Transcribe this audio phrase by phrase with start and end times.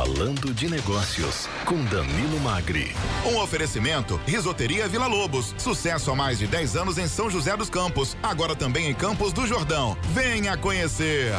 [0.00, 2.86] Falando de Negócios, com Danilo Magri.
[3.30, 5.54] Um oferecimento: Risoteria Vila Lobos.
[5.58, 8.16] Sucesso há mais de 10 anos em São José dos Campos.
[8.22, 9.94] Agora também em Campos do Jordão.
[10.14, 11.34] Venha conhecer.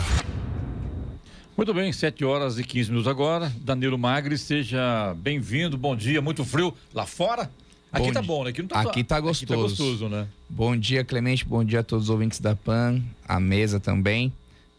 [1.57, 3.51] Muito bem, 7 horas e 15 minutos agora.
[3.61, 5.75] Danilo Magri, seja bem-vindo.
[5.75, 7.49] Bom dia, muito frio lá fora?
[7.91, 8.51] Aqui bom tá bom, né?
[8.51, 9.43] Aqui, não tá, aqui tá gostoso.
[9.43, 10.27] Aqui tá gostoso, né?
[10.47, 11.43] Bom dia, Clemente.
[11.43, 14.31] Bom dia a todos os ouvintes da PAN, a mesa também.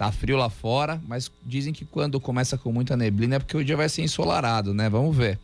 [0.03, 3.65] Tá frio lá fora, mas dizem que quando começa com muita neblina é porque o
[3.65, 4.91] dia vai ser ensolarado, né?
[4.91, 5.39] Vamos ver.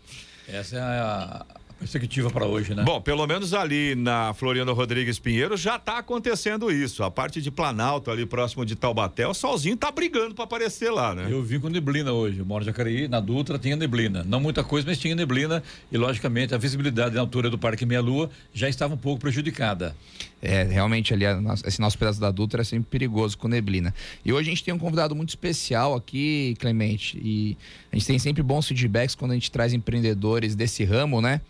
[0.49, 1.47] Essa é a,
[1.78, 2.82] perspectiva para hoje, né?
[2.82, 7.02] Bom, pelo menos ali na Floriano Rodrigues Pinheiro já está acontecendo isso.
[7.04, 11.14] A parte de Planalto, ali próximo de Taubaté, o solzinho tá brigando para aparecer lá,
[11.14, 11.28] né?
[11.30, 12.38] Eu vim com neblina hoje.
[12.41, 14.24] Eu moro em Jacareí, na Dutra tinha neblina.
[14.24, 15.62] Não muita coisa, mas tinha neblina.
[15.91, 19.95] E, logicamente, a visibilidade na altura do Parque Meia Lua já estava um pouco prejudicada.
[20.40, 21.24] É, realmente ali,
[21.65, 23.95] esse nosso pedaço da Dutra é sempre perigoso com neblina.
[24.24, 27.18] E hoje a gente tem um convidado muito especial aqui, Clemente.
[27.23, 27.56] E
[27.92, 31.40] a gente tem sempre bons feedbacks quando a gente traz empreendedores desse ramo, né?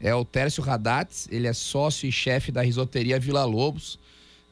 [0.00, 3.98] É o Tércio Radatz, ele é sócio e chefe da risoteria Vila Lobos.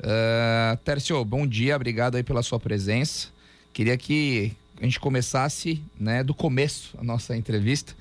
[0.00, 3.28] Uh, Tércio, bom dia, obrigado aí pela sua presença.
[3.72, 7.94] Queria que a gente começasse né, do começo a nossa entrevista.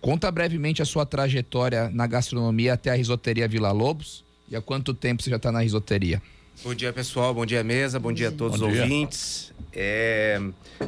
[0.00, 4.94] Conta brevemente a sua trajetória na gastronomia até a risoteria Vila Lobos e há quanto
[4.94, 6.22] tempo você já está na risoteria.
[6.62, 7.32] Bom dia, pessoal.
[7.32, 7.98] Bom dia, mesa.
[7.98, 9.52] Bom dia a todos os ouvintes.
[9.72, 10.40] É...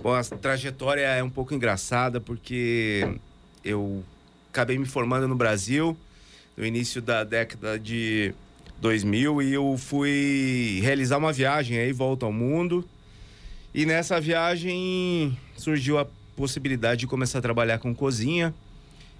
[0.02, 3.18] Bom, a trajetória é um pouco engraçada porque
[3.64, 4.04] eu
[4.52, 5.96] acabei me formando no Brasil
[6.54, 8.34] no início da década de
[8.82, 12.86] 2000 e eu fui realizar uma viagem aí volta ao mundo.
[13.74, 18.54] E nessa viagem surgiu a possibilidade de começar a trabalhar com cozinha.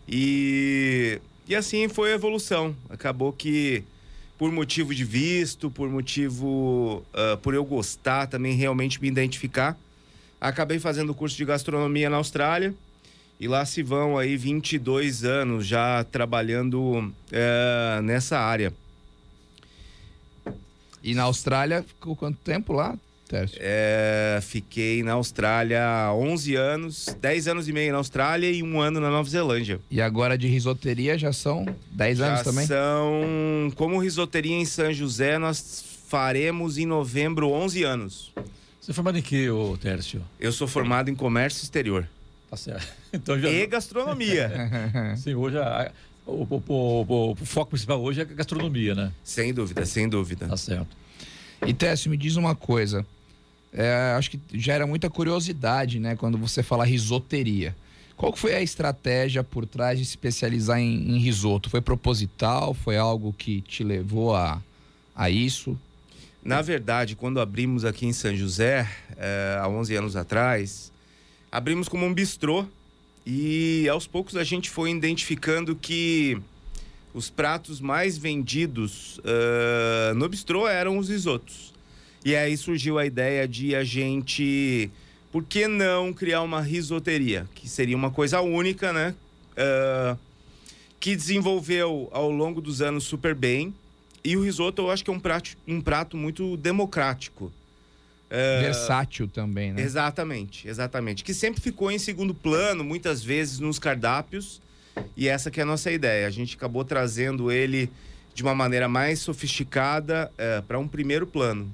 [0.07, 2.77] E, e assim foi a evolução.
[2.91, 3.83] Acabou que
[4.37, 9.79] por motivo de visto, por motivo uh, por eu gostar também realmente me identificar,
[10.39, 12.75] acabei fazendo o curso de gastronomia na Austrália
[13.43, 18.73] e lá se vão aí 22 anos já trabalhando é, nessa área.
[21.03, 23.59] E na Austrália, ficou quanto tempo lá, Tércio?
[23.61, 29.01] É, fiquei na Austrália 11 anos, 10 anos e meio na Austrália e um ano
[29.01, 29.81] na Nova Zelândia.
[29.91, 32.65] E agora de risoteria já são 10 já anos também?
[32.65, 38.33] são, como risoteria em São José, nós faremos em novembro 11 anos.
[38.81, 40.23] Você é formado em que, ô Tércio?
[40.39, 42.07] Eu sou formado em comércio exterior.
[42.53, 42.87] Tá certo.
[43.15, 43.49] Então, já...
[43.49, 44.51] E gastronomia.
[45.17, 45.91] Sim, hoje a,
[46.27, 49.13] o, o, o, o, foco principal hoje é a gastronomia, né?
[49.25, 50.49] Sem dúvida, sem dúvida.
[50.49, 50.97] Tá certo.
[51.67, 53.07] E Técio, me diz uma coisa.
[53.73, 56.15] É, acho que gera muita curiosidade, né?
[56.17, 57.75] Quando você fala risoteria.
[58.17, 61.71] Qual foi a estratégia por trás de se especializar em, em risoto?
[61.71, 62.75] Foi proposital?
[62.75, 64.63] Foi algo que te levou a,
[65.15, 65.79] a isso?
[66.45, 70.93] Na verdade, quando abrimos aqui em São José, é, há 11 anos atrás,
[71.53, 72.65] abrimos como um bistrô
[73.27, 76.41] e aos poucos a gente foi identificando que
[77.13, 81.75] os pratos mais vendidos uh, no bistrô eram os risotos.
[82.25, 84.91] E aí surgiu a ideia de a gente,
[85.31, 87.47] por que não criar uma risoteria?
[87.55, 89.15] Que seria uma coisa única, né?
[89.53, 90.19] Uh,
[90.99, 93.75] que desenvolveu ao longo dos anos super bem.
[94.25, 97.53] E o risoto eu acho que é um prato, um prato muito democrático.
[98.35, 99.83] É, Versátil também, né?
[99.83, 101.23] Exatamente, exatamente.
[101.23, 104.59] Que sempre ficou em segundo plano, muitas vezes nos cardápios.
[105.15, 106.27] E essa que é a nossa ideia.
[106.27, 107.91] A gente acabou trazendo ele
[108.35, 111.71] de uma maneira mais sofisticada é, para um primeiro plano.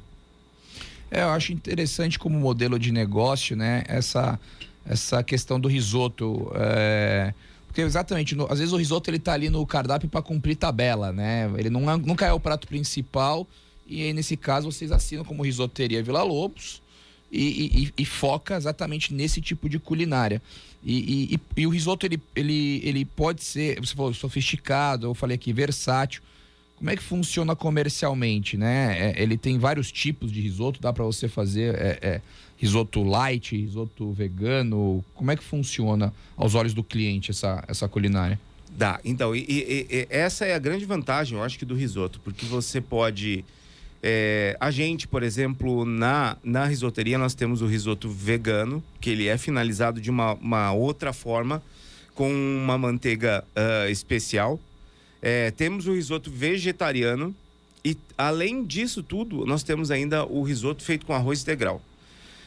[1.09, 3.85] É, eu acho interessante como modelo de negócio, né?
[3.87, 4.37] Essa,
[4.85, 6.51] essa questão do risoto.
[6.57, 7.33] É...
[7.69, 11.13] Porque exatamente, no, às vezes o risoto ele tá ali no cardápio para cumprir tabela,
[11.13, 11.49] né?
[11.57, 13.47] Ele não, é, nunca é o prato principal
[13.88, 16.82] e aí, nesse caso, vocês assinam como Risoteria Vila Lobos
[17.32, 20.43] e, e, e foca exatamente nesse tipo de culinária.
[20.84, 25.53] E, e, o risoto, ele, ele, ele pode ser, você falou, sofisticado, eu falei aqui,
[25.53, 26.22] versátil.
[26.76, 29.10] Como é que funciona comercialmente, né?
[29.10, 32.20] É, ele tem vários tipos de risoto, dá para você fazer é, é,
[32.56, 35.05] risoto light, risoto vegano.
[35.15, 38.38] Como é que funciona aos olhos do cliente essa, essa culinária?
[38.70, 39.00] Dá.
[39.05, 42.46] Então, e, e, e, essa é a grande vantagem, eu acho que do risoto, porque
[42.46, 43.44] você pode
[44.03, 49.27] é, a gente, por exemplo, na, na risoteria, nós temos o risoto vegano, que ele
[49.27, 51.62] é finalizado de uma, uma outra forma,
[52.15, 54.59] com uma manteiga uh, especial.
[55.21, 57.35] É, temos o risoto vegetariano.
[57.85, 61.81] E além disso tudo, nós temos ainda o risoto feito com arroz integral.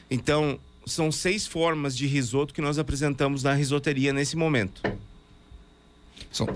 [0.09, 4.81] Então, são seis formas de risoto que nós apresentamos na risoteria nesse momento.
[6.31, 6.47] São,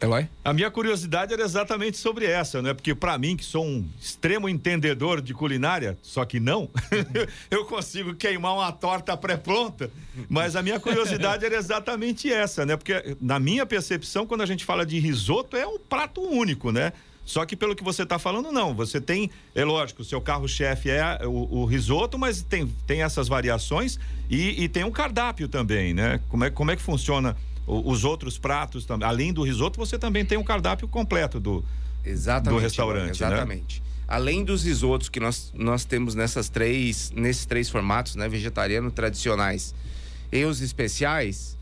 [0.00, 0.28] Eloy?
[0.44, 2.72] A minha curiosidade era exatamente sobre essa, né?
[2.72, 6.70] Porque para mim, que sou um extremo entendedor de culinária, só que não,
[7.50, 9.90] eu consigo queimar uma torta pré-pronta.
[10.28, 12.76] Mas a minha curiosidade era exatamente essa, né?
[12.76, 16.92] Porque na minha percepção, quando a gente fala de risoto, é um prato único, né?
[17.28, 18.74] Só que pelo que você está falando, não.
[18.74, 23.28] Você tem, é lógico, o seu carro-chefe é o, o, risoto, mas tem, tem essas
[23.28, 23.98] variações
[24.30, 26.20] e, e tem um cardápio também, né?
[26.30, 27.36] Como é, como é que funciona
[27.68, 29.06] os outros pratos também?
[29.06, 31.62] Além do risoto, você também tem um cardápio completo do,
[32.04, 33.10] exatamente, do restaurante, né?
[33.10, 33.80] Exatamente.
[33.80, 33.86] Né?
[34.08, 38.26] Além dos risotos que nós, nós temos nessas três, nesses três formatos, né?
[38.26, 39.74] Vegetariano, tradicionais
[40.32, 41.58] e os especiais,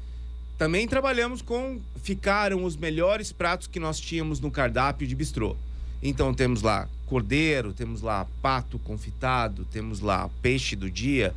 [0.57, 5.57] também trabalhamos com ficaram os melhores pratos que nós tínhamos no cardápio de bistrô.
[6.03, 11.35] Então temos lá cordeiro, temos lá pato confitado, temos lá peixe do dia,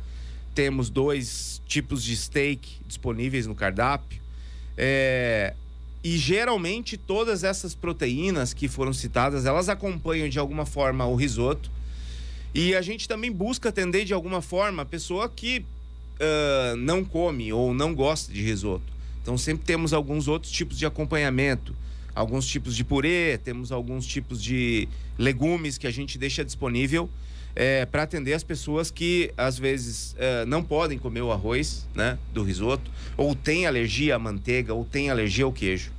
[0.54, 4.20] temos dois tipos de steak disponíveis no cardápio.
[4.76, 5.54] É,
[6.02, 11.70] e geralmente todas essas proteínas que foram citadas, elas acompanham de alguma forma o risoto.
[12.54, 17.52] E a gente também busca atender de alguma forma a pessoa que uh, não come
[17.52, 18.84] ou não gosta de risoto.
[19.22, 21.74] Então sempre temos alguns outros tipos de acompanhamento,
[22.14, 24.88] alguns tipos de purê, temos alguns tipos de
[25.18, 27.08] legumes que a gente deixa disponível
[27.54, 32.18] é, para atender as pessoas que às vezes é, não podem comer o arroz, né,
[32.32, 35.92] do risoto, ou têm alergia à manteiga, ou têm alergia ao queijo.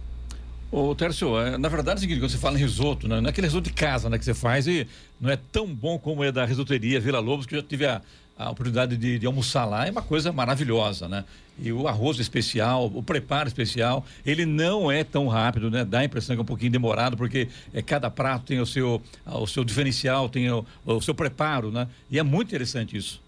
[0.72, 3.28] Ô, Tércio, é, na verdade é o seguinte, quando você fala em risoto, né, não
[3.28, 4.88] é aquele risoto de casa né, que você faz e
[5.20, 8.02] não é tão bom como é da risoteria Vila Lobos, que eu já tive a,
[8.44, 11.24] a oportunidade de, de, almoçar lá é uma coisa maravilhosa, né?
[11.60, 15.86] E o arroz especial, o preparo especial, ele não é tão rápido, né?
[15.86, 19.02] Dá a impressão que é um pouquinho demorado, porque é, cada prato tem o seu,
[19.26, 21.88] o seu diferencial, tem o, o seu preparo, né?
[22.10, 23.22] E é muito interessante isso.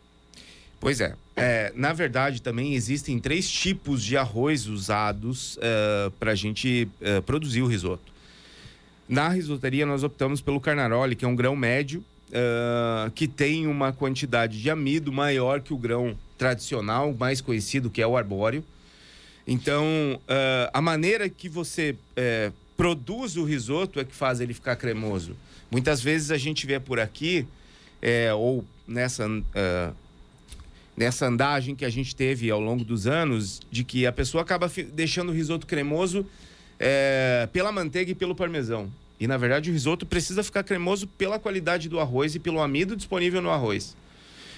[0.79, 1.15] Pois é.
[1.35, 1.71] é.
[1.75, 7.21] Na verdade, também existem três tipos de arroz usados uh, é, para a gente uh,
[7.21, 8.11] produzir o risoto.
[9.07, 12.03] Na risoteria, nós optamos pelo carnaroli, que é um grão médio,
[12.33, 18.01] uh, que tem uma quantidade de amido maior que o grão tradicional, mais conhecido, que
[18.01, 18.63] é o arbóreo.
[19.47, 19.85] Então,
[20.23, 25.35] uh, a maneira que você uh, produz o risoto é que faz ele ficar cremoso.
[25.69, 27.47] Muitas vezes a gente vê por aqui,
[28.01, 29.95] é, ou nessa, uh,
[30.95, 34.71] nessa andagem que a gente teve ao longo dos anos, de que a pessoa acaba
[34.93, 36.25] deixando o risoto cremoso
[36.79, 38.91] é, pela manteiga e pelo parmesão.
[39.19, 42.95] E na verdade o risoto precisa ficar cremoso pela qualidade do arroz e pelo amido
[42.95, 43.95] disponível no arroz.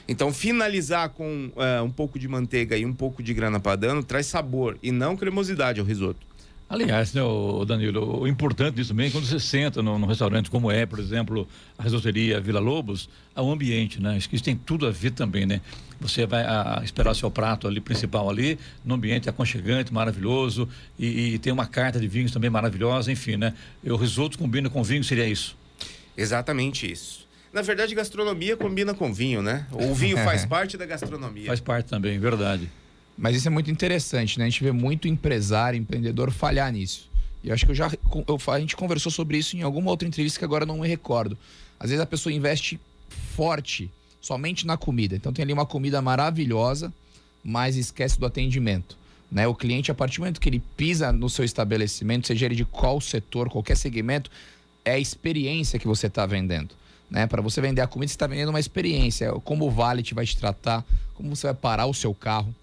[0.07, 4.27] Então, finalizar com uh, um pouco de manteiga e um pouco de grana padano traz
[4.27, 6.25] sabor e não cremosidade ao risoto.
[6.67, 10.71] Aliás, né, o Danilo, o importante disso também, quando você senta num, num, restaurante como
[10.71, 11.47] é, por exemplo,
[11.77, 14.17] a risoteria Vila Lobos, é o ambiente, né?
[14.17, 15.62] Isso tem tudo a ver também, né?
[16.00, 20.67] Você vai a, esperar seu prato ali principal ali, no ambiente aconchegante, maravilhoso,
[20.97, 23.53] e, e, tem uma carta de vinhos também maravilhosa, enfim, né?
[23.83, 25.56] O risoto combina com vinho, seria isso?
[26.17, 27.27] Exatamente isso.
[27.53, 29.67] Na verdade, gastronomia combina com vinho, né?
[29.71, 31.45] O vinho faz parte da gastronomia.
[31.45, 32.69] Faz parte também, verdade.
[33.17, 34.45] Mas isso é muito interessante, né?
[34.45, 37.09] A gente vê muito empresário, empreendedor falhar nisso.
[37.44, 37.91] E acho que eu já
[38.27, 41.38] eu, a gente conversou sobre isso em alguma outra entrevista que agora não me recordo.
[41.79, 42.79] Às vezes a pessoa investe
[43.35, 43.89] forte
[44.19, 45.15] somente na comida.
[45.15, 46.91] Então tem ali uma comida maravilhosa,
[47.44, 48.97] mas esquece do atendimento.
[49.31, 49.47] Né?
[49.47, 52.65] O cliente, a partir do momento que ele pisa no seu estabelecimento, seja ele de
[52.65, 54.31] qual setor, qualquer segmento,
[54.83, 56.75] é a experiência que você está vendendo.
[57.09, 57.27] Né?
[57.27, 59.31] Para você vender a comida, você está vendendo uma experiência.
[59.44, 60.83] Como o Valet vai te tratar,
[61.13, 62.53] como você vai parar o seu carro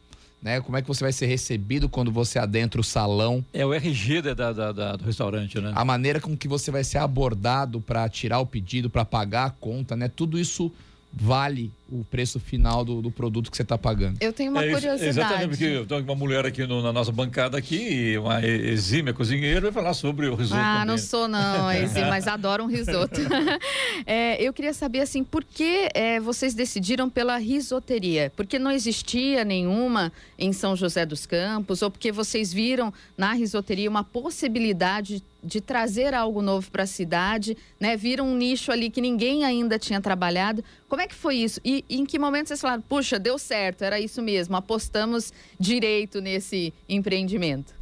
[0.43, 0.61] né?
[0.61, 3.45] Como é que você vai ser recebido quando você adentra o salão?
[3.53, 5.73] É o RG da, da, da, do restaurante, né?
[5.75, 9.51] A maneira com que você vai ser abordado para tirar o pedido, para pagar a
[9.51, 10.09] conta, né?
[10.09, 10.73] Tudo isso
[11.13, 14.17] vale o preço final do, do produto que você está pagando.
[14.21, 15.09] Eu tenho uma é, curiosidade.
[15.09, 19.61] Exatamente, porque eu tenho uma mulher aqui no, na nossa bancada aqui, uma exímia cozinheira,
[19.61, 20.59] vai falar sobre o risoto.
[20.59, 20.87] Ah, também.
[20.87, 23.21] não sou não, exímia, mas adoro um risoto.
[24.07, 28.33] é, eu queria saber assim, por que é, vocês decidiram pela risoteria?
[28.35, 33.91] Porque não existia nenhuma em São José dos Campos, ou porque vocês viram na risoteria
[33.91, 37.97] uma possibilidade de trazer algo novo para a cidade, né?
[37.97, 40.63] Viram um nicho ali que ninguém ainda tinha trabalhado.
[40.89, 41.61] Como é que foi isso?
[41.65, 46.73] E, em que momento vocês falaram, puxa, deu certo, era isso mesmo, apostamos direito nesse
[46.89, 47.75] empreendimento?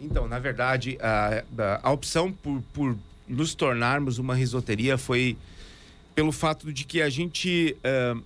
[0.00, 1.42] Então, na verdade, a,
[1.82, 2.96] a, opção por, por
[3.26, 5.36] nos tornarmos uma risoteria foi
[6.14, 8.22] pelo fato de que a gente, uh,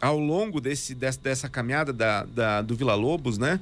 [0.00, 3.60] ao longo desse, dessa, dessa caminhada da, da, do Vila Lobos, né?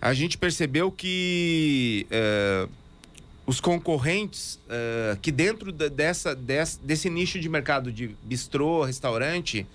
[0.00, 2.70] A gente percebeu que uh,
[3.46, 6.36] os concorrentes uh, que dentro dessa,
[6.82, 9.66] desse nicho de mercado de bistrô, restaurante,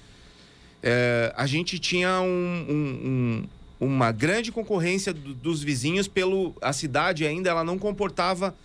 [0.84, 3.44] uh, a gente tinha um, um,
[3.82, 8.56] um, uma grande concorrência do, dos vizinhos pelo a cidade ainda ela não comportava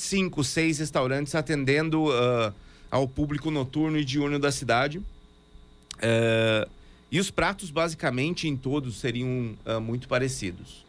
[0.00, 2.52] cinco, seis restaurantes atendendo uh,
[2.90, 4.98] ao público noturno e diurno da cidade.
[4.98, 6.68] Uh,
[7.12, 10.84] e os pratos, basicamente, em todos seriam uh, muito parecidos.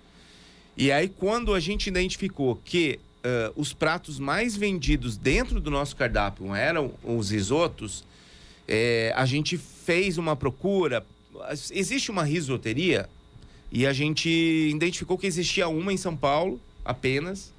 [0.78, 3.00] E aí, quando a gente identificou que
[3.56, 8.04] os pratos mais vendidos dentro do nosso cardápio eram os risotos,
[8.74, 11.06] eh, a gente fez uma procura.
[11.72, 13.10] Existe uma risoteria
[13.70, 17.52] e a gente identificou que existia uma em São Paulo apenas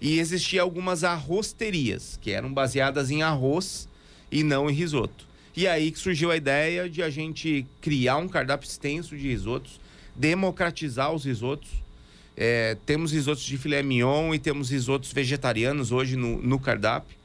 [0.00, 3.88] e existia algumas arrosterias, que eram baseadas em arroz
[4.30, 5.26] e não em risoto.
[5.56, 9.80] E aí que surgiu a ideia de a gente criar um cardápio extenso de risotos,
[10.14, 11.70] democratizar os risotos.
[12.36, 17.19] É, temos risotos de filé mignon e temos risotos vegetarianos hoje no, no cardápio.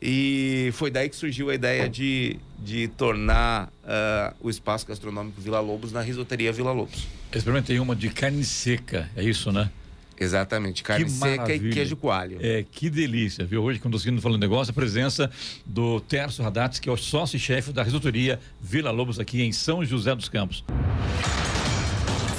[0.00, 5.60] E foi daí que surgiu a ideia de, de tornar uh, o espaço gastronômico Vila
[5.60, 7.06] Lobos na risoteria Vila Lobos.
[7.32, 9.70] Experimentei uma de carne seca, é isso, né?
[10.20, 11.70] Exatamente, carne que seca maravilha.
[11.70, 12.38] e queijo coalho.
[12.40, 13.62] É, que delícia, viu?
[13.62, 15.30] Hoje, conduzindo falando negócio, a presença
[15.64, 20.14] do Terço Radats, que é o sócio-chefe da risoteria Vila Lobos aqui em São José
[20.14, 20.64] dos Campos.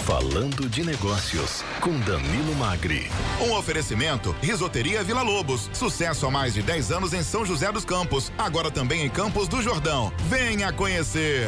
[0.09, 3.03] Falando de Negócios, com Danilo Magri.
[3.47, 5.69] Um oferecimento: Risoteria Vila Lobos.
[5.71, 8.31] Sucesso há mais de 10 anos em São José dos Campos.
[8.35, 10.11] Agora também em Campos do Jordão.
[10.27, 11.47] Venha conhecer.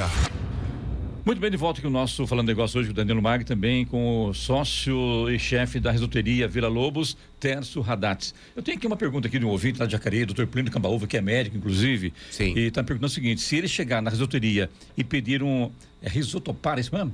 [1.25, 3.83] Muito bem, de volta aqui o nosso Falando Negócio hoje com o Danilo Mag, também
[3.83, 8.31] com o sócio e chefe da risoteria Vila Lobos, Terço Radats.
[8.55, 11.07] Eu tenho aqui uma pergunta aqui de um ouvinte lá de Jacareí, doutor Plínio Cambaúva,
[11.07, 12.13] que é médico, inclusive.
[12.29, 12.53] Sim.
[12.55, 16.53] E está perguntando o seguinte, se ele chegar na risoteria e pedir um é, risoto
[16.53, 17.11] par, é isso mesmo?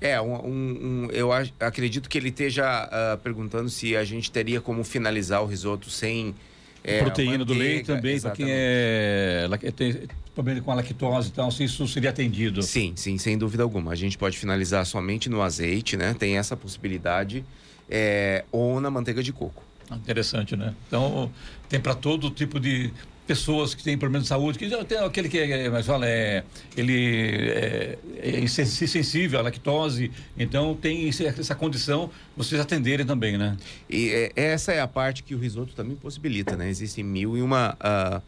[0.00, 4.60] É, um, um, um, eu acredito que ele esteja uh, perguntando se a gente teria
[4.60, 6.34] como finalizar o risoto sem...
[6.84, 11.32] É, proteína manteiga, do leite também, para quem é, tem, problema com a lactose e
[11.32, 12.62] tal, se isso seria atendido.
[12.62, 13.90] Sim, sim, sem dúvida alguma.
[13.90, 16.14] A gente pode finalizar somente no azeite, né?
[16.14, 17.44] Tem essa possibilidade,
[17.90, 19.64] é, ou na manteiga de coco.
[19.90, 20.74] Ah, interessante, né?
[20.86, 21.30] Então,
[21.68, 22.92] tem para todo tipo de
[23.28, 26.42] pessoas que têm problemas de saúde, que tem aquele que é, mas fala, é,
[26.74, 27.98] ele é,
[28.42, 33.54] é sensível à lactose, então tem essa condição vocês atenderem também, né?
[33.88, 36.70] E é, essa é a parte que o risoto também possibilita, né?
[36.70, 38.22] Existem mil e uma uh,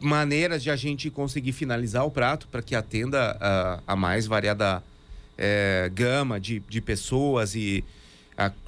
[0.00, 4.82] maneiras de a gente conseguir finalizar o prato para que atenda a, a mais variada
[5.36, 7.84] é, gama de, de pessoas e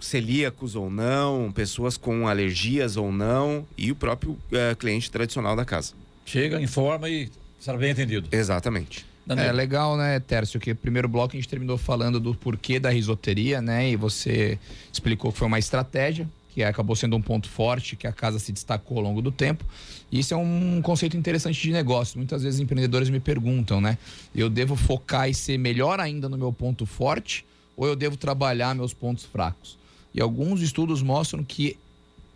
[0.01, 5.65] celíacos ou não, pessoas com alergias ou não e o próprio é, cliente tradicional da
[5.65, 5.95] casa.
[6.25, 8.29] Chega, informa e será bem atendido.
[8.31, 9.07] Exatamente.
[9.29, 13.63] É legal, né, Tércio, que primeiro bloco a gente terminou falando do porquê da risoteria,
[13.63, 13.89] né?
[13.89, 14.59] E você
[14.93, 18.53] explicou que foi uma estratégia que acabou sendo um ponto forte, que a casa se
[18.53, 19.65] destacou ao longo do tempo.
[20.11, 22.19] E isso é um conceito interessante de negócio.
[22.19, 23.97] Muitas vezes empreendedores me perguntam, né?
[24.35, 28.75] Eu devo focar e ser melhor ainda no meu ponto forte ou eu devo trabalhar
[28.75, 29.79] meus pontos fracos?
[30.15, 31.77] E alguns estudos mostram que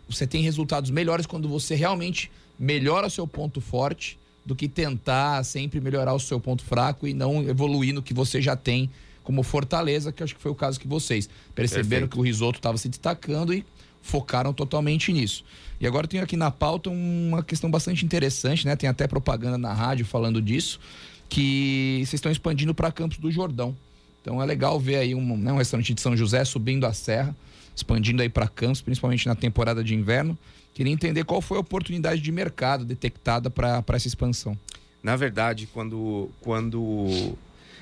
[0.09, 5.81] você tem resultados melhores quando você realmente melhora seu ponto forte do que tentar sempre
[5.81, 8.89] melhorar o seu ponto fraco e não evoluir no que você já tem
[9.21, 12.11] como fortaleza, que acho que foi o caso que vocês perceberam Perfeito.
[12.11, 13.65] que o risoto estava se destacando e
[14.01, 15.43] focaram totalmente nisso.
[15.81, 18.77] E agora tem aqui na pauta uma questão bastante interessante, né?
[18.77, 20.79] Tem até propaganda na rádio falando disso,
[21.27, 23.75] que vocês estão expandindo para Campos do Jordão.
[24.21, 27.35] Então é legal ver aí um, né, um restaurante de São José subindo a serra,
[27.75, 30.37] expandindo aí para Campos, principalmente na temporada de inverno.
[30.73, 34.57] Queria entender qual foi a oportunidade de mercado detectada para essa expansão.
[35.01, 37.35] Na verdade, quando, quando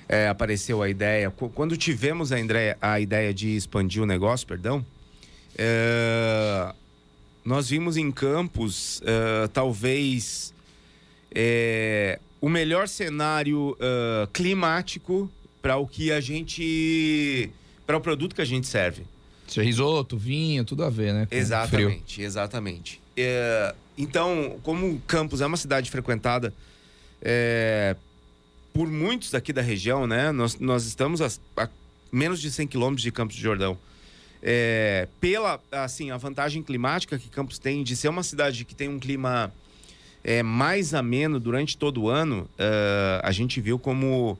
[0.07, 4.85] é, apareceu a ideia, quando tivemos a, Andrea, a ideia de expandir o negócio, perdão,
[5.57, 6.73] é,
[7.43, 10.53] nós vimos em Campos, é, talvez,
[11.33, 15.29] é, o melhor cenário é, climático
[15.65, 17.49] para o que a gente.
[17.87, 19.01] para o produto que a gente serve.
[19.57, 21.27] É risoto, vinho, tudo a ver, né?
[21.31, 22.27] exatamente, frio.
[22.27, 23.01] exatamente.
[23.17, 26.53] É, então, como Campos é uma cidade frequentada
[27.19, 27.95] é,
[28.71, 30.31] por muitos daqui da região, né?
[30.31, 31.67] Nós, nós estamos a, a
[32.11, 33.75] menos de 100 quilômetros de Campos de Jordão
[34.43, 38.87] é, pela assim a vantagem climática que Campos tem de ser uma cidade que tem
[38.87, 39.51] um clima
[40.23, 44.37] é, mais ameno durante todo o ano, uh, a gente viu como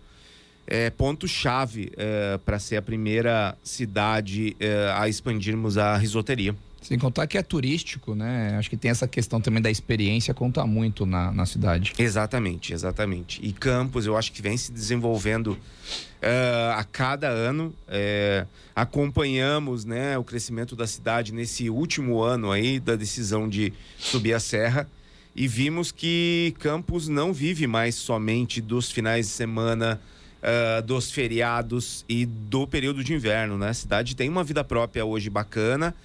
[0.68, 6.56] é, ponto-chave uh, para ser a primeira cidade uh, a expandirmos a risoteria.
[6.82, 8.56] Sem contar que é turístico, né?
[8.60, 11.94] Acho que tem essa questão também da experiência, conta muito na, na cidade.
[11.98, 13.40] Exatamente, exatamente.
[13.44, 17.74] E Campos, eu acho que vem se desenvolvendo uh, a cada ano.
[17.88, 24.34] Uh, acompanhamos né, o crescimento da cidade nesse último ano aí da decisão de subir
[24.34, 24.88] a serra
[25.36, 30.00] e vimos que Campos não vive mais somente dos finais de semana,
[30.46, 33.70] uh, dos feriados e do período de inverno, né?
[33.70, 35.96] A cidade tem uma vida própria hoje bacana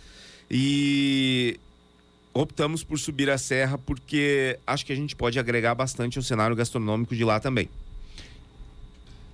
[0.50, 1.60] e
[2.32, 6.56] optamos por subir a serra porque acho que a gente pode agregar bastante ao cenário
[6.56, 7.68] gastronômico de lá também.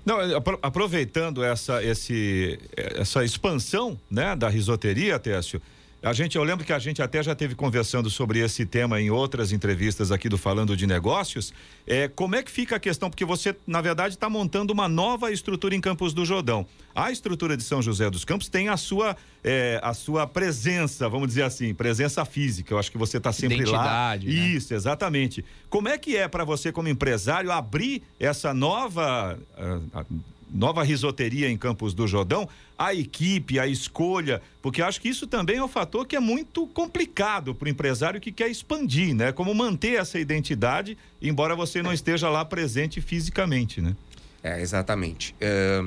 [0.05, 0.19] Não,
[0.63, 5.61] aproveitando essa, esse, essa expansão né, da risoteria, Técio,
[6.07, 9.11] a gente, eu lembro que a gente até já teve conversando sobre esse tema em
[9.11, 11.53] outras entrevistas aqui do Falando de Negócios.
[11.85, 13.11] É, como é que fica a questão?
[13.11, 16.65] Porque você, na verdade, está montando uma nova estrutura em Campos do Jordão.
[16.95, 21.27] A estrutura de São José dos Campos tem a sua, é, a sua presença, vamos
[21.27, 22.73] dizer assim, presença física.
[22.73, 24.33] Eu acho que você está sempre Identidade, lá.
[24.33, 24.47] Né?
[24.49, 25.45] Isso, exatamente.
[25.69, 29.37] Como é que é para você, como empresário, abrir essa nova.
[29.59, 30.07] Uh,
[30.53, 32.49] nova risoteria em Campos do Jordão,
[32.79, 36.67] a equipe, a escolha, porque acho que isso também é um fator que é muito
[36.69, 39.33] complicado para o empresário que quer expandir, né?
[39.33, 43.97] Como manter essa identidade, embora você não esteja lá presente fisicamente, né?
[44.43, 45.35] É, exatamente.
[45.41, 45.85] É,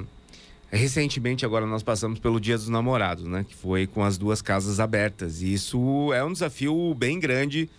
[0.72, 3.46] recentemente, agora nós passamos pelo Dia dos Namorados, né?
[3.48, 5.42] Que foi com as duas casas abertas.
[5.42, 7.70] E isso é um desafio bem grande.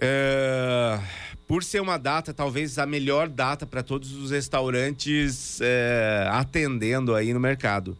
[0.00, 1.00] É
[1.48, 7.32] por ser uma data, talvez a melhor data para todos os restaurantes é, atendendo aí
[7.32, 7.96] no mercado.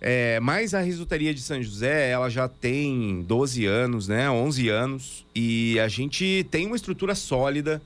[0.00, 4.30] É, mas a risoteria de São José, ela já tem 12 anos, né?
[4.30, 5.26] 11 anos.
[5.34, 7.82] E a gente tem uma estrutura sólida.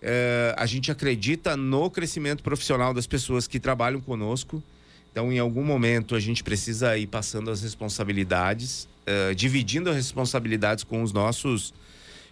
[0.00, 4.62] É, a gente acredita no crescimento profissional das pessoas que trabalham conosco.
[5.10, 10.84] Então, em algum momento, a gente precisa ir passando as responsabilidades, é, dividindo as responsabilidades
[10.84, 11.74] com os nossos,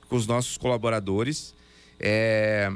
[0.09, 1.55] com os nossos colaboradores.
[1.99, 2.73] É...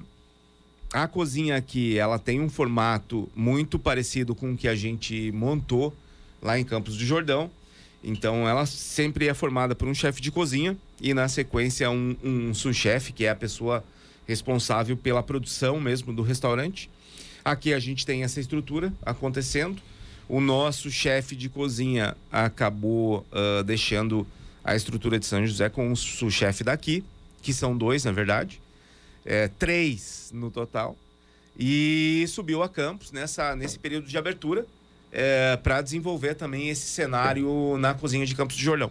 [0.92, 5.94] A cozinha aqui, ela tem um formato muito parecido com o que a gente montou
[6.42, 7.48] lá em Campos do Jordão.
[8.02, 12.54] Então, ela sempre é formada por um chefe de cozinha e, na sequência, um, um
[12.54, 13.84] sous-chefe, que é a pessoa
[14.26, 16.90] responsável pela produção mesmo do restaurante.
[17.44, 19.80] Aqui a gente tem essa estrutura acontecendo.
[20.28, 24.26] O nosso chefe de cozinha acabou uh, deixando
[24.62, 27.02] a estrutura de São José com o sous-chefe daqui,
[27.42, 28.60] que são dois, na verdade
[29.24, 30.96] é, três no total.
[31.58, 34.66] E subiu a Campos nessa, nesse período de abertura
[35.12, 38.90] é, para desenvolver também esse cenário na cozinha de Campos de Jordão.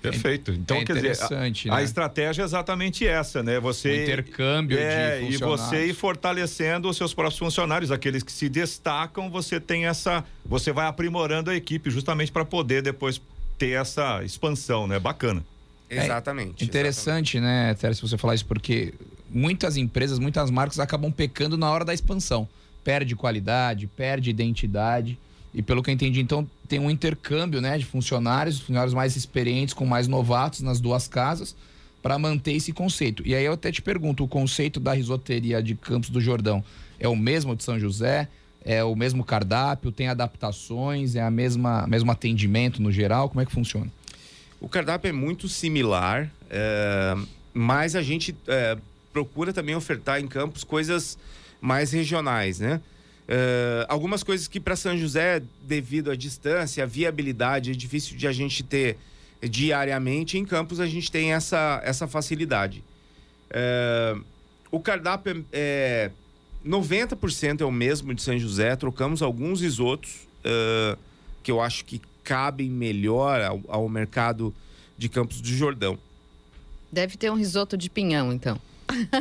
[0.00, 0.52] Perfeito.
[0.52, 1.52] Então, é quer dizer, a, né?
[1.70, 3.58] a, estratégia é exatamente essa, né?
[3.58, 3.88] Você.
[3.90, 8.48] O intercâmbio é, de E você ir fortalecendo os seus próprios funcionários, aqueles que se
[8.48, 10.24] destacam, você tem essa.
[10.44, 13.20] Você vai aprimorando a equipe justamente para poder depois
[13.58, 15.00] ter essa expansão, né?
[15.00, 15.44] Bacana.
[15.88, 16.64] Exatamente.
[16.64, 17.68] É interessante, exatamente.
[17.68, 18.94] né, Teres, você falar isso, porque
[19.30, 22.48] muitas empresas, muitas marcas acabam pecando na hora da expansão.
[22.82, 25.18] Perde qualidade, perde identidade.
[25.54, 29.74] E pelo que eu entendi, então tem um intercâmbio né, de funcionários, funcionários mais experientes
[29.74, 31.56] com mais novatos nas duas casas,
[32.02, 33.22] para manter esse conceito.
[33.26, 36.62] E aí eu até te pergunto: o conceito da risoteria de Campos do Jordão
[37.00, 38.28] é o mesmo de São José?
[38.64, 39.92] É o mesmo cardápio?
[39.92, 41.14] Tem adaptações?
[41.14, 43.28] É a mesma mesmo atendimento no geral?
[43.28, 43.90] Como é que funciona?
[44.60, 47.14] O cardápio é muito similar, é,
[47.52, 48.76] mas a gente é,
[49.12, 51.18] procura também ofertar em campos coisas
[51.60, 52.80] mais regionais, né?
[53.26, 58.26] Uh, algumas coisas que para São José, devido à distância, à viabilidade, é difícil de
[58.28, 58.96] a gente ter
[59.42, 60.38] diariamente.
[60.38, 62.84] Em Campos a gente tem essa, essa facilidade.
[63.50, 64.24] Uh,
[64.70, 66.10] o cardápio é,
[66.64, 68.76] é 90% é o mesmo de São José.
[68.76, 70.96] Trocamos alguns risotos uh,
[71.42, 74.52] que eu acho que cabem melhor ao, ao mercado
[74.98, 75.96] de Campos do Jordão.
[76.90, 78.60] Deve ter um risoto de pinhão, então.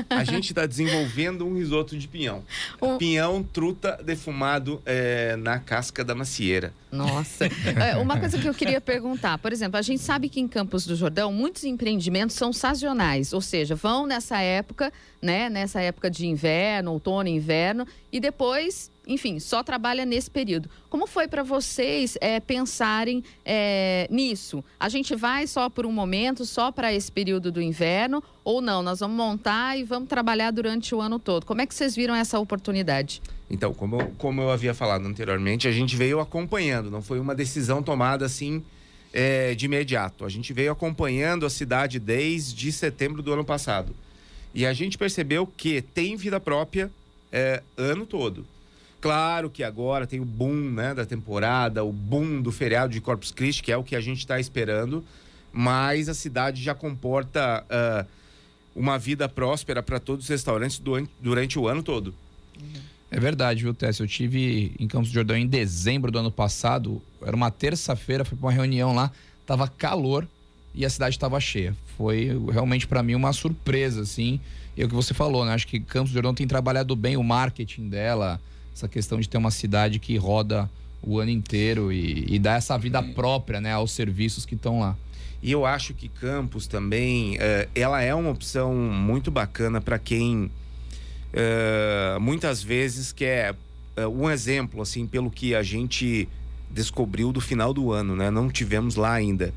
[0.10, 2.44] A gente está desenvolvendo um risoto de pinhão.
[2.82, 2.98] Um...
[2.98, 6.74] Pinhão truta defumado é, na casca da macieira.
[6.96, 7.46] Nossa.
[7.76, 10.86] É, uma coisa que eu queria perguntar, por exemplo, a gente sabe que em Campos
[10.86, 16.26] do Jordão muitos empreendimentos são sazonais, ou seja, vão nessa época, né, nessa época de
[16.26, 20.70] inverno, outono, inverno, e depois enfim, só trabalha nesse período.
[20.90, 24.64] Como foi para vocês é, pensarem é, nisso?
[24.80, 28.82] A gente vai só por um momento, só para esse período do inverno, ou não?
[28.82, 31.46] Nós vamos montar e vamos trabalhar durante o ano todo.
[31.46, 33.22] Como é que vocês viram essa oportunidade?
[33.50, 37.36] Então, como eu, como eu havia falado anteriormente, a gente veio acompanhando, não foi uma
[37.36, 38.64] decisão tomada assim
[39.14, 40.26] é, de imediato.
[40.26, 43.96] A gente veio acompanhando a cidade desde setembro do ano passado.
[44.54, 46.90] E a gente percebeu que tem vida própria
[47.32, 48.46] é, ano todo.
[49.00, 53.32] Claro que agora tem o boom né, da temporada, o boom do feriado de Corpus
[53.32, 55.06] Christi, que é o que a gente está esperando,
[55.54, 58.08] mas a cidade já comporta uh,
[58.76, 62.16] uma vida próspera para todos os restaurantes durante, durante o ano todo.
[63.16, 64.00] É verdade, viu, Tess?
[64.00, 68.38] Eu tive em Campos do Jordão em dezembro do ano passado, era uma terça-feira, fui
[68.38, 69.10] para uma reunião lá,
[69.46, 70.28] tava calor
[70.74, 71.74] e a cidade estava cheia.
[71.98, 74.38] Foi realmente para mim uma surpresa, assim.
[74.76, 75.54] E é o que você falou, né?
[75.54, 78.38] Acho que Campos do Jordão tem trabalhado bem o marketing dela,
[78.74, 80.70] essa questão de ter uma cidade que roda
[81.02, 84.94] o ano inteiro e, e dá essa vida própria né, aos serviços que estão lá.
[85.42, 90.52] E eu acho que Campos também, uh, ela é uma opção muito bacana para quem
[91.34, 96.28] uh, muitas vezes quer uh, um exemplo, assim, pelo que a gente
[96.70, 98.30] descobriu do final do ano, né?
[98.30, 99.54] Não tivemos lá ainda.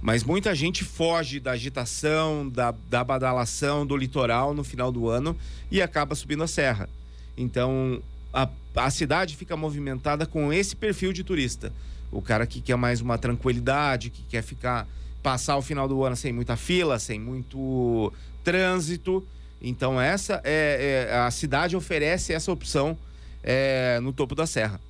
[0.00, 5.36] Mas muita gente foge da agitação, da, da badalação do litoral no final do ano
[5.70, 6.88] e acaba subindo a serra.
[7.36, 8.00] Então,
[8.32, 11.72] a, a cidade fica movimentada com esse perfil de turista.
[12.12, 14.86] O cara que quer mais uma tranquilidade, que quer ficar
[15.22, 18.12] passar o final do ano sem muita fila, sem muito
[18.44, 19.26] trânsito.
[19.60, 22.96] Então essa é, é a cidade oferece essa opção
[23.42, 24.80] é, no topo da serra.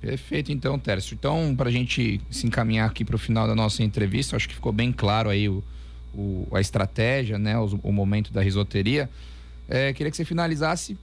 [0.00, 1.14] Perfeito, então, Tércio.
[1.14, 4.54] Então, para a gente se encaminhar aqui para o final da nossa entrevista, acho que
[4.54, 5.62] ficou bem claro aí o,
[6.14, 9.10] o a estratégia, né, o, o, momento da risoteria.
[9.68, 10.96] É, queria que você finalizasse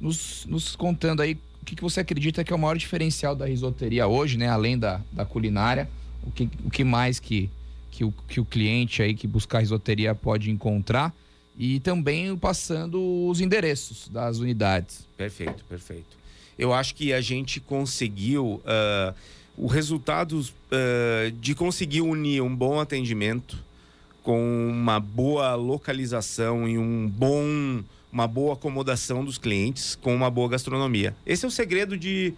[0.00, 3.46] nos, nos contando aí o que, que você acredita que é o maior diferencial da
[3.46, 5.90] risoteria hoje, né, além da, da culinária,
[6.22, 7.50] o que, o que mais que,
[7.90, 11.12] que, o, que o cliente aí que buscar risoteria pode encontrar
[11.56, 15.06] e também passando os endereços das unidades.
[15.16, 16.24] Perfeito, perfeito
[16.58, 19.14] eu acho que a gente conseguiu uh,
[19.56, 23.58] o resultado uh, de conseguir unir um bom atendimento
[24.22, 30.48] com uma boa localização e um bom, uma boa acomodação dos clientes com uma boa
[30.48, 31.14] gastronomia.
[31.26, 32.32] Esse é o segredo de,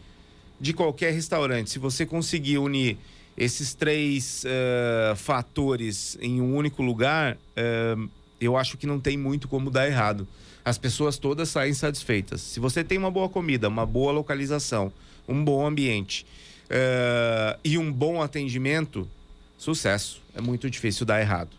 [0.60, 1.70] de qualquer restaurante.
[1.70, 2.96] Se você conseguir unir
[3.36, 7.36] esses três uh, fatores em um único lugar,
[8.40, 10.26] eu acho que não tem muito como dar errado
[10.66, 12.40] as pessoas todas saem satisfeitas.
[12.40, 14.92] Se você tem uma boa comida, uma boa localização,
[15.28, 16.26] um bom ambiente
[16.64, 19.08] uh, e um bom atendimento,
[19.56, 20.20] sucesso.
[20.34, 21.50] É muito difícil dar errado.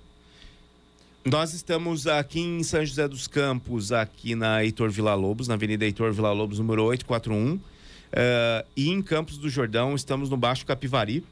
[1.23, 5.85] Nós estamos aqui em São José dos Campos, aqui na Heitor Vila Lobos, na Avenida
[5.85, 7.53] Heitor Vila Lobos, número 841.
[7.53, 7.61] Uh,
[8.11, 11.23] eh, e em Campos do Jordão, estamos no Baixo Capivari,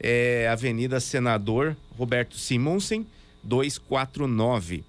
[0.00, 3.06] é Avenida Senador Roberto Simonsen,
[3.42, 4.84] 249.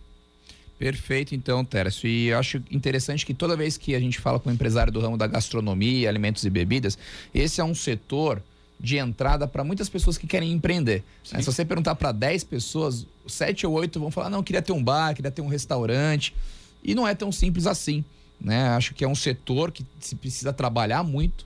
[0.78, 2.08] Perfeito, então, Tércio.
[2.08, 5.00] E eu acho interessante que toda vez que a gente fala com um empresário do
[5.00, 6.98] ramo da gastronomia, alimentos e bebidas,
[7.34, 8.42] esse é um setor
[8.80, 11.04] de entrada para muitas pessoas que querem empreender.
[11.24, 14.84] Se você perguntar para 10 pessoas, 7 ou 8 vão falar: não, queria ter um
[14.84, 16.36] bar, queria ter um restaurante.
[16.84, 18.04] E não é tão simples assim.
[18.42, 18.68] Né?
[18.70, 21.46] Acho que é um setor que se precisa trabalhar muito,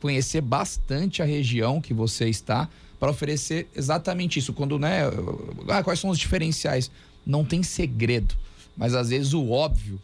[0.00, 2.68] conhecer bastante a região que você está
[3.02, 4.52] para oferecer exatamente isso.
[4.52, 5.00] Quando, né?
[5.66, 6.88] Ah, quais são os diferenciais?
[7.26, 8.32] Não tem segredo.
[8.76, 10.00] Mas às vezes o óbvio,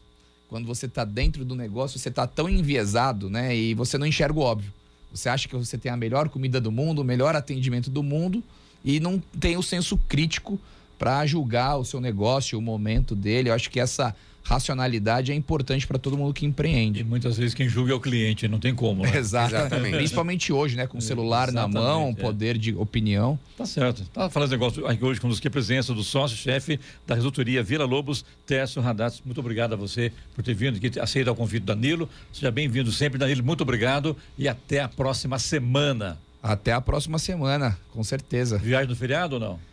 [0.49, 3.55] quando você está dentro do negócio, você está tão enviesado, né?
[3.57, 4.73] E você não enxerga o óbvio.
[5.15, 8.43] Você acha que você tem a melhor comida do mundo, o melhor atendimento do mundo
[8.85, 10.59] e não tem o senso crítico
[10.99, 13.51] para julgar o seu negócio, o momento dele.
[13.51, 14.15] Eu acho que essa
[14.49, 17.01] racionalidade é importante para todo mundo que empreende.
[17.01, 19.03] E muitas vezes quem julga é o cliente, não tem como.
[19.03, 19.13] Né?
[19.19, 19.97] Exatamente.
[19.97, 20.87] Principalmente hoje, né?
[20.87, 22.15] Com o celular Exatamente, na mão, é.
[22.15, 23.39] poder de opinião.
[23.59, 24.05] Tá certo.
[24.13, 28.81] Tá falando negócio aqui hoje com a presença do sócio-chefe da resultoria Vila Lobos, Tércio
[28.81, 29.21] Radats.
[29.23, 32.09] Muito obrigado a você por ter vindo aqui, aceitar o convite do Danilo.
[32.33, 33.45] Seja bem-vindo sempre, Danilo.
[33.45, 36.19] Muito obrigado e até a próxima semana.
[36.43, 38.57] Até a próxima semana, com certeza.
[38.57, 39.69] Viagem no feriado ou não?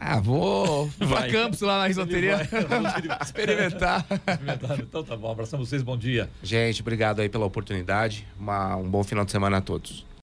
[0.00, 2.36] Ah, vou pra Campos lá na risoteria.
[3.20, 4.06] Experimentar.
[4.10, 4.80] Experimentar.
[4.80, 5.32] Então tá bom.
[5.32, 5.82] Abraço a vocês.
[5.82, 6.30] Bom dia.
[6.42, 8.26] Gente, obrigado aí pela oportunidade.
[8.38, 10.06] Uma, um bom final de semana a todos.